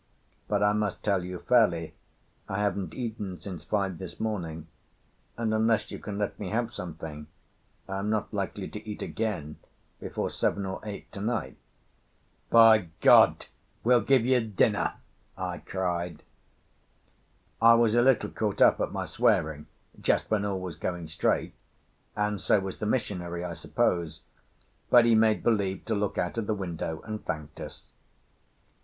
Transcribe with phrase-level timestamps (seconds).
[0.47, 1.93] "But I must tell you fairly,
[2.49, 4.65] I haven't eaten since five this morning,
[5.37, 7.27] and, unless you can let me have something
[7.87, 9.57] I am not likely to eat again
[9.99, 11.55] before seven or eight to night."
[12.49, 13.45] "By God,
[13.83, 14.93] we'll give you dinner!"
[15.37, 16.23] I cried.
[17.61, 19.67] I was a little caught up at my swearing,
[20.01, 21.53] just when all was going straight;
[22.15, 24.21] and so was the missionary, I suppose,
[24.89, 27.83] but he made believe to look out of the window, and thanked us.